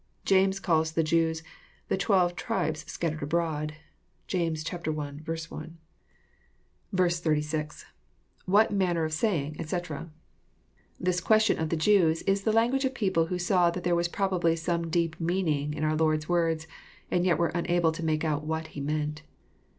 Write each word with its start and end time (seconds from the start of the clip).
James 0.25 0.59
calls 0.59 0.93
the 0.93 1.03
Jews 1.03 1.43
"the 1.87 1.95
twelve 1.95 2.35
tribes 2.35 2.83
scattered 2.91 3.21
abroad." 3.21 3.75
(James 4.25 4.65
1. 4.67 4.95
1.) 4.95 5.23
JOHN, 5.23 5.23
CHAP. 5.27 5.75
vn. 6.91 7.27
89 7.29 7.41
06.— 7.43 7.85
[_Wh(U 8.49 8.71
manner 8.71 9.05
of 9.05 9.13
saying, 9.13 9.55
etc,"] 9.59 10.09
This 10.99 11.21
qnestion 11.21 11.61
of 11.61 11.69
the 11.69 11.77
Jews 11.77 12.23
is 12.23 12.41
the 12.41 12.51
language 12.51 12.83
of 12.83 12.95
people 12.95 13.27
who 13.27 13.37
saw 13.37 13.69
that 13.69 13.83
there 13.83 13.93
was 13.95 14.07
probably 14.07 14.55
some 14.55 14.89
deep 14.89 15.19
meaning 15.19 15.75
in 15.75 15.83
our 15.83 15.95
Lord*s 15.95 16.25
woftts^and 16.25 17.23
yet 17.23 17.37
were 17.37 17.49
unable 17.49 17.91
to 17.91 18.01
make 18.03 18.23
out 18.23 18.43
which 18.43 18.69
He 18.69 18.81
meant. 18.81 19.21